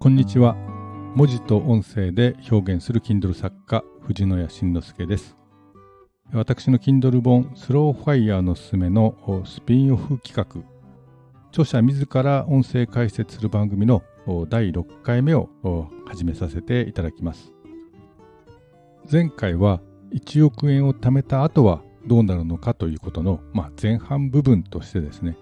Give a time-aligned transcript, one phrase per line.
[0.00, 0.54] こんにちは。
[1.16, 5.36] 文字と音声で表現する Kindle 作家藤野谷慎之介です。
[6.32, 10.62] 私の Kindle 本スローファイヤーのすすめのスピンオフ企画。
[11.48, 14.04] 著者自ら音声解説する番組の
[14.48, 15.48] 第6回目を
[16.06, 17.52] 始めさせていただきます。
[19.10, 19.80] 前回は
[20.14, 25.36] 1億円を貯めた後はどうなるのかということの、まあ、前半部分としてですね。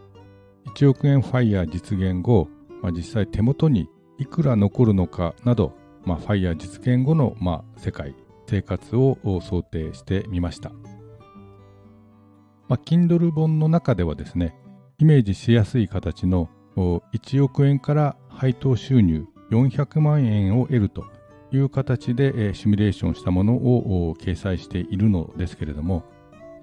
[0.74, 2.48] 1億円ファイヤー実現後、
[2.80, 8.14] まあ、実際手元にいくら残るのかなど、まあ、ファイヤー実現後の、まあ、世界
[8.48, 10.70] 生活を想定してみました、
[12.68, 14.54] まあ、Kindle 本の中ではですね
[14.98, 21.04] イメージしやすい形の1億円から配当収入400万円を得ると
[21.52, 26.04] いう形でシミュレーションしたものを掲載しているのですけれども、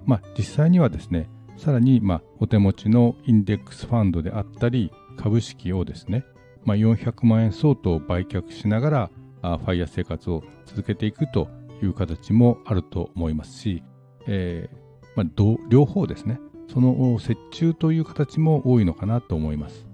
[0.04, 6.24] まあ、実際にはですねさらにまあお手持ちのインデックスファンドであったり株式をですね
[6.64, 9.10] まあ、400万円相当を売却しながら
[9.42, 11.48] あファイヤー生活を続けていくと
[11.82, 13.82] いう形もあると思いますし、
[14.26, 14.84] えー
[15.16, 16.40] まあ、両方ですね
[16.72, 19.86] その折衷という形も多いのかなと思います。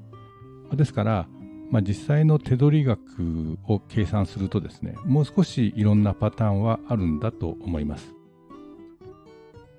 [0.73, 1.29] ですから、
[1.71, 8.15] まあ、実際の手取り額を計算するとですねもう少しいろんなパターンはあるんだと思います。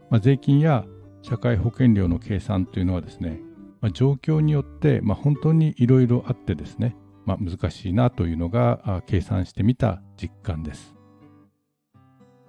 [0.10, 0.86] まあ、税金や
[1.22, 3.40] 社会保険料の計算というのはですね
[3.82, 10.96] まあ、状況によって、まあ、本当にいろいろあってですね、まあ、難しいなというのが計算してみた実感です。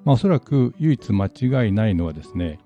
[0.05, 2.59] まあ、おそらく唯一間違いないのはですね、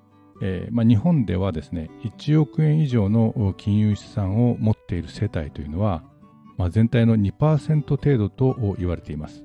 [0.42, 6.02] えーまあ、日本ではですね1億円以上の金融資産を持っている世帯というのは、
[6.56, 9.44] まあ、全体の2%程度と言われています。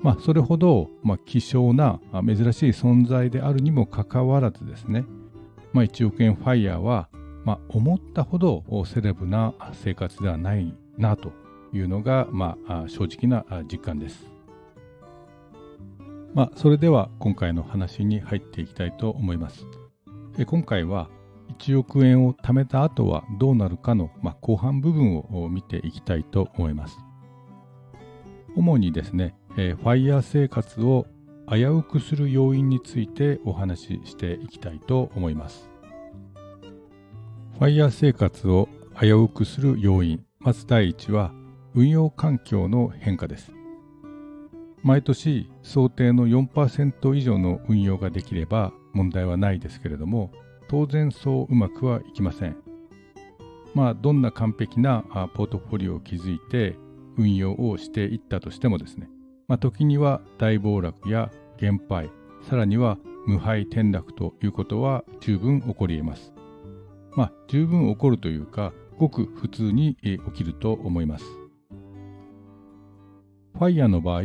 [0.00, 5.06] まあ、それほど、まあ、希少な珍しい存在であるにもかかわらずですね、
[5.72, 7.08] まあ、1億円ファイヤーは
[7.44, 11.32] まあ、思ったほどセレブな生活ではないなと
[11.72, 14.26] いうのが、まあ、正直な実感です。
[16.34, 19.66] まあ、それでは今回の話に入っていきたいと思います。
[20.46, 21.08] 今回は
[21.58, 26.98] 1億円を貯めた後はどうなるかの、ま、後半部分を見ていきたいと思います。
[28.56, 31.06] 主にですね、えファイヤー生活を
[31.48, 35.73] 危うくする要因についてお話ししていきたいと思います。
[37.54, 38.68] ファイヤー生活を
[39.00, 41.32] 危うくする要因、まず第一は
[41.76, 43.52] 運用環境の変化です。
[44.82, 50.32] 毎年想定の4%以上の運用ができれば問題はないですけれども、
[50.68, 52.56] 当然そううまくはいきません。
[53.72, 55.04] まあ、どんな完璧な
[55.34, 56.76] ポートフォリオを築いて
[57.16, 59.08] 運用をしていったとしてもですね、
[59.46, 62.10] まあ、時には大暴落や減配、
[62.50, 66.33] さらには無敗転落ということは十分起こり得ます。
[67.16, 71.24] まあ、十分起こるというか、ごく普通に起きると思います。
[73.54, 74.22] ファイヤーの場合、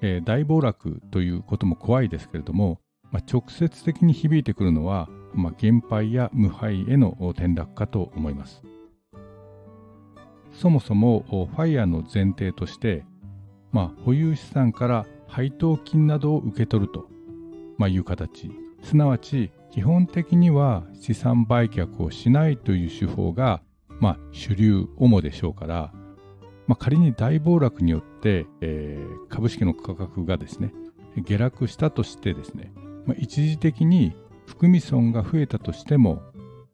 [0.00, 8.62] え、大暴落ということも怖いですけれども、まあ、直接的に響いてくるのは、まあ、減配や無敗への転落かと思います。
[10.52, 13.04] そもそもファイヤーの前提として、
[13.72, 17.08] まあ、保有資産から配当金などを受け取ると、
[17.76, 18.50] まあ、いう形
[18.82, 23.62] すなわち基本的には資産売却をしないという手法が、
[24.00, 25.92] まあ、主流主でしょうから、
[26.66, 30.72] まあ、仮に大暴落によって、えー、株式の価格がですね
[31.16, 32.72] 下落したとしてですね、
[33.06, 34.14] まあ、一時的に
[34.46, 36.22] 含み損が増えたとしても、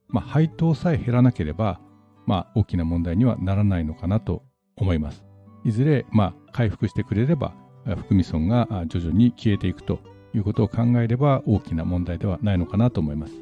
[0.09, 1.81] まあ、配当さえ減らなければ、
[2.27, 4.43] まあ、大きな問題にはならないのかなと
[4.77, 5.25] 思います。
[5.65, 7.55] いずれ、まあ、回復してくれれば
[7.85, 9.99] 含み損が徐々に消えていくと
[10.35, 13.35] いうことを考えれば大きな問題ではないのかなと思います。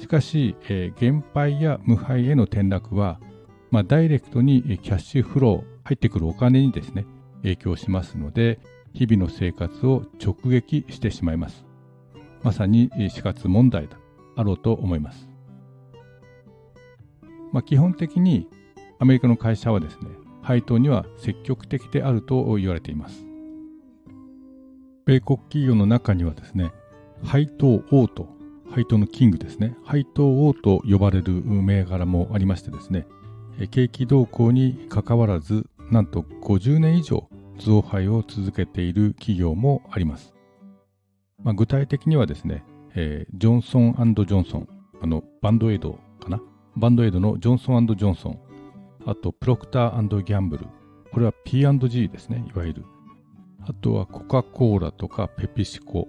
[0.00, 3.20] しかし、えー、減配や無敗への転落は、
[3.70, 7.06] まあ、ダイレクトにキャッシュフロー、入ってくるお金にですね、
[7.42, 8.60] 影響しますので、
[8.94, 11.64] 日々の生活を直撃してしまいます。
[12.42, 13.96] まさに死活問題だ、
[14.36, 15.28] あろうと思います。
[17.52, 18.48] まあ、基本的に
[18.98, 20.08] アメリカの会社はですね、
[20.42, 23.31] 配当には積極的であると言われています。
[25.04, 26.72] 米国企業の中にはですね、
[27.24, 28.28] 配当王と、
[28.70, 33.06] 配当のキングですね、配当王と呼ばれる銘柄もありましてですね、
[33.70, 37.28] 景気動向にかかわらず、なんと50年以上
[37.58, 40.32] 増配を続けている企業もあります。
[41.42, 42.64] まあ、具体的にはですね、
[42.94, 44.68] えー、ジョンソンジョンソン、
[45.02, 46.40] あのバンドエイドかな？
[46.76, 48.38] バンドエイドのジョンソンジョンソン、
[49.04, 50.66] あとプロクターギャンブル、
[51.12, 52.84] これは P&G ですね、いわゆる。
[53.66, 56.08] あとはコカ・コーラとかペピシコ。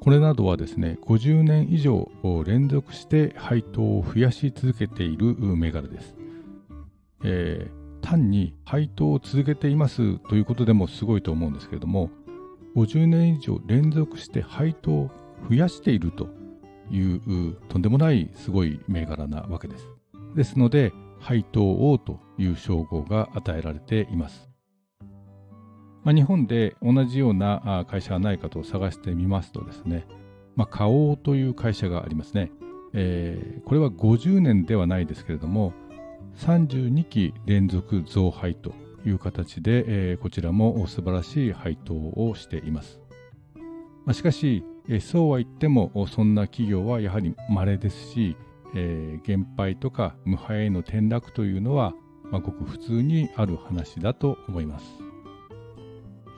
[0.00, 2.08] これなどはですね、50年以上
[2.44, 6.14] 連続して配当を増やし続けている銘柄です。
[7.24, 12.10] えー、単に配当を続けていますということでもすごいと思うんですけれども
[12.76, 15.10] 50年以上連続して配当を
[15.48, 16.28] 増やしていると
[16.90, 19.88] いうとんでもないすごい銘柄なわけです。
[20.36, 24.48] ですので配当王という称号が与えられています。
[26.06, 30.06] まあ、日本で同じような会社がないかと探してみますとですね、
[30.54, 32.52] まあ、花王という会社がありますね。
[32.92, 35.72] えー、これは50年ではないですけれども、
[36.36, 38.72] 32期連続増配と
[39.04, 43.00] いう形で、えー、こちらも素晴らしい配当をしています。
[44.04, 48.36] まあ、しかし、えー、そうは言ってもそんな企業はやはり稀ですし、
[48.76, 51.94] えー、減配とか無敗への転落というのは、
[52.30, 55.05] まあ、ごく普通にある話だと思います。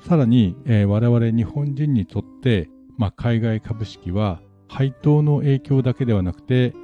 [0.02, 6.74] さらに、えー、我々日本人にとって、まあ、海外株式は配当の影響だけではなくて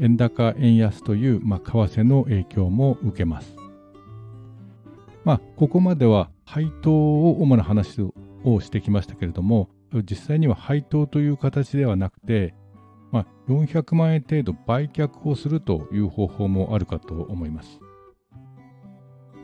[0.00, 3.56] 円高円安という、まあ、為替の影響も受けます。
[5.24, 8.02] まあ、ここまでは配当を主な話
[8.44, 9.70] をしてきましたけれども
[10.02, 12.54] 実際には配当という形ではなくて、
[13.10, 17.80] まあ、400万円程度売却をするという方法もあるかと思います。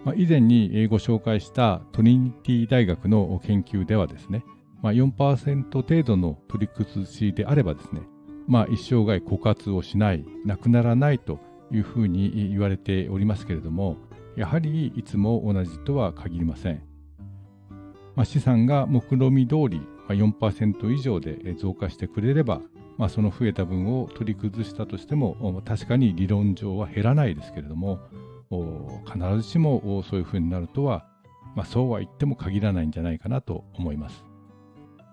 [0.05, 4.45] まあ、以前にご紹介したトリニティ大学の研究ではですね、
[4.83, 8.01] まあ、4%程度の取り崩しであればですね、
[8.49, 11.39] まあ、一生涯枯渇をしない、なくならないと
[11.71, 13.99] いうふうに言われておりますけれども、
[14.37, 16.83] やはりいつも同じとは限りません。
[18.17, 22.61] まあ、資産が目論見通り4%以上で増加してくれれば、
[22.97, 27.99] まあ、その増えた分を取り崩したとしても確かに理論上は減らないですけれども
[28.51, 31.07] 必ずしもそういうふうになるとは、
[31.55, 34.25] まあ、そうは言っても限らないんじゃないかなと思います。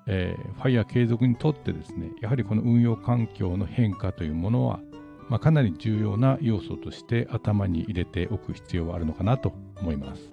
[0.08, 4.80] えー、ファイヤー継続にとってですねやはりこの運用環境の変化というものは、
[5.28, 10.32] まあ、かなり重要な要素として頭に入れておく必要はあるのかなと思います。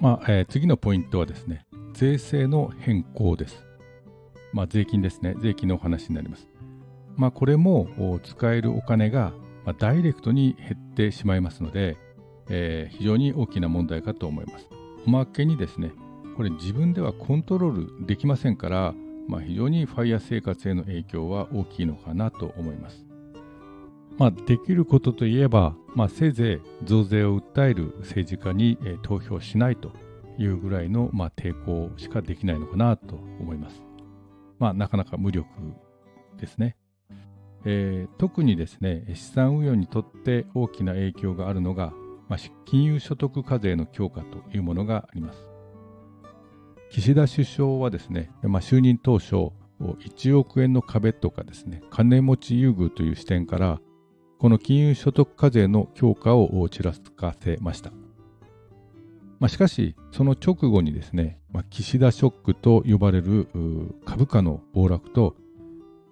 [0.00, 3.64] まあえー、次のポイントはですね税制の変更です。
[4.52, 6.48] まあ、税金ですね税金のお話になります。
[7.16, 9.32] まあ、これも使えるお金が
[9.68, 11.98] まあ、ダイレクトに減ってしまいますので、
[12.48, 14.66] えー、非常に大きな問題かと思います。
[15.06, 15.92] おまけにですね、
[16.38, 18.94] これ自分ではコントロールできませんから、
[19.28, 23.04] まあ、非常にファイヤー生活への影響は大きいのかなと思います。
[24.16, 29.92] まあ、できることといえば、まあ、せいぜい増税を訴える政治家に、えー、投票しないと
[30.38, 33.82] いうぐらいの、まあ、抵抗しかできないのかなと思います。
[34.58, 35.46] まあ、なかなか無力
[36.38, 36.77] ですね。
[37.70, 41.92] えー、特にですね資産運用にとって大きな影響があるのが、
[42.30, 45.38] まあ、金融所得課税の強化というものがあります。
[46.90, 49.50] 岸田首相はですね、まあ、就任当初
[49.80, 53.80] 1億円の壁とかですね金持ち優遇という視点から
[54.38, 57.92] この金融所得課税の強化をちらつかせました。
[59.40, 63.46] まあ、しかし、その直後にですね、まあ、岸田ショックと呼ばれる
[64.04, 65.36] 株価の暴落と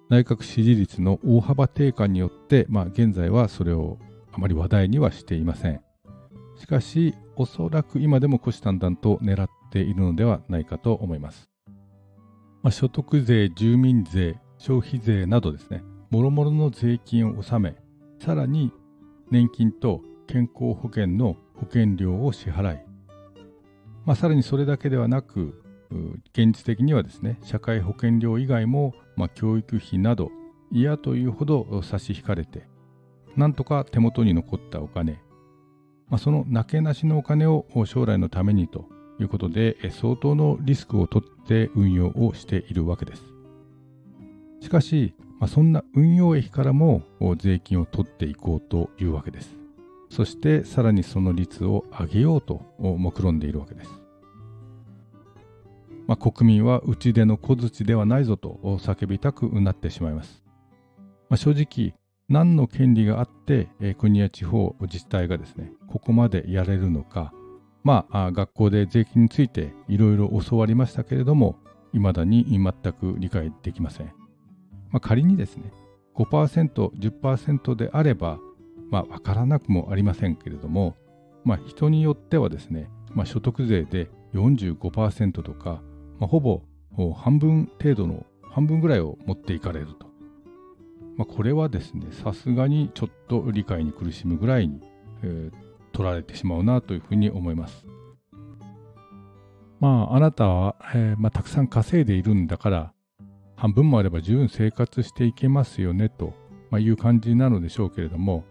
[0.09, 3.97] 内閣支持率の大幅低下によって、まあ、現在はそれを
[4.31, 5.81] あまり話題にはしていません。
[6.57, 11.49] しかし、おそらく今でも虎視眈々と狙っているのではないかと思います。
[12.63, 17.75] まあ、所得税、住民税、消費税などですね、もろもろの税金を納め、
[18.19, 18.71] さらに
[19.29, 22.79] 年金と健康保険の保険料を支払い、
[24.05, 25.61] まあ、さらにそれだけではなく、
[26.33, 30.31] 現実的にはですね、社会保険料以外も、まあ、教育費など
[30.71, 32.67] 嫌というほど差し引かれて、
[33.35, 35.19] なんとか手元に残ったお金、
[36.09, 38.85] まあ、そのなけなしのお金を将来のためにと
[39.19, 43.23] いうことで、相当のリスクを取って運用をしているわけです。
[44.61, 47.03] しかし、まあ、そんな運用益からも
[47.37, 49.55] 税金を取っていこうというわけです。
[50.09, 53.89] そしてさらにその率を上げようと目論んでいるわけです。
[56.07, 60.43] まあ、国民は打ち出の小槌ではないぞと叫びたくなってしまいます。
[61.29, 61.93] まあ、正直、
[62.29, 67.33] 何の権利があって、国や地方自治体がですね、ここまでやれるのか、
[67.83, 71.57] まあ、学校で税金についていろいろ教わりましたけれども、
[71.93, 74.07] 未だに全く理解できません。
[74.89, 75.71] まあ、仮にですね、
[76.15, 78.39] 5%、10%であれば、
[78.89, 80.95] まあ、わからなくもありませんけれども、
[81.43, 85.81] まあ、人によってはですね、まあ、所得税で45%とか、
[86.19, 86.61] まあ、ほぼ
[87.13, 90.07] 半分程度の半分ぐらいを持っていかれると。
[91.15, 94.81] まあ、これはですね、さすがにちょっと理解に苦しむぐらいに、
[95.23, 95.53] えー、
[95.91, 97.87] 取られてしまうなというふうに思います。
[99.79, 102.93] まあ、あなたは、えー、まあ、たくさん稼いでいるんだから、
[103.55, 106.33] 半分もあれば十分生活していけますよねと、
[106.69, 108.43] まあ、いう感じなのでしょうけれども、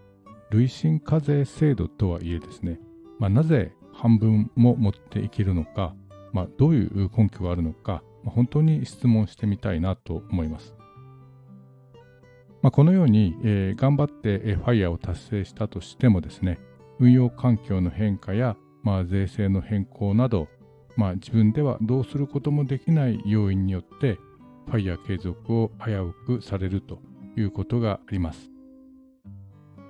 [0.51, 2.81] 累進課税制度とはいえですね、
[3.19, 5.95] まあ、なぜ半分も持っていけるのか、
[6.33, 10.75] まあ、どういう根拠があるのか、まあ、本当に質問してみたいなと思います。
[12.63, 16.59] まあ、このように、えー、頑張って、えー、ファイヤーを達成したとしてもですね、
[16.99, 20.49] 運用環境の変化や、まあ、税制の変更など、
[20.97, 24.19] まあ、自分ではどうすることもできない要因によって、
[24.67, 26.99] ファイヤー継続を危うくされると
[27.37, 28.51] いうことがあります。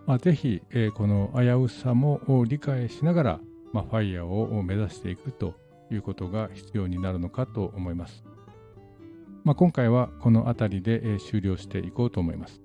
[0.06, 3.40] まあ、ぜひ、えー、この危うさも理解しながら、
[3.72, 5.54] まあ、ファイヤーを目指していくと
[5.90, 8.24] いうことが必要になるのかと思います。
[9.44, 12.62] まあ、今回はこの辺りで、終了していこうと思います。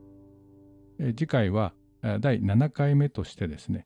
[1.15, 1.73] 次回は
[2.19, 3.85] 第7回目としてですね、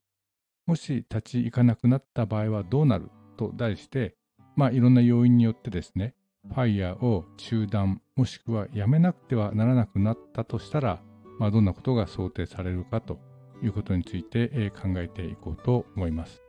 [0.66, 4.16] もし立ち行かなくなった場合はどうなると題して、
[4.56, 6.16] まあ、いろんな要因によってですね、
[6.48, 11.02] ファイヤーを中断もしくはやめなくてはならなくなったとしたら、
[11.40, 13.20] まあ、どんなことが想定されるかと
[13.62, 16.45] いうことについて、考えていこうと思います。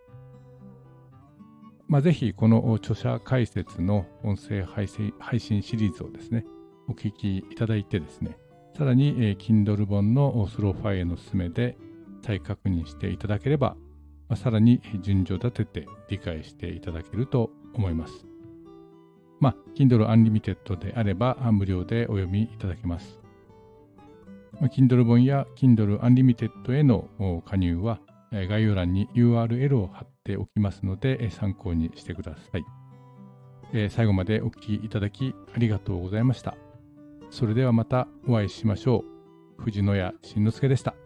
[1.89, 6.45] まあ、ぜひこの著者解説の音声配信シリーズをですね、
[6.89, 8.37] お聞きいただいてですね、
[8.77, 11.79] さらに、え Kindle 本のスローファイアのすめで
[12.23, 13.77] 再確認していただければ、
[14.29, 18.27] まあ、さらに順序立てて理解していただけると思います。
[19.39, 23.21] まあ、Kindle Unlimited であれば無料でお読みいただけます。
[24.61, 28.01] Kindle 本や Kindle Unlimited への加入は
[28.33, 32.65] 概要欄に URL を貼ってておきますので参考にしてください。
[33.73, 36.57] え最後までお聴きいただきありがとうございました。
[37.31, 39.05] それではまたお会いしましょ
[39.59, 39.63] う。
[39.63, 41.06] 藤野谷慎之介でした。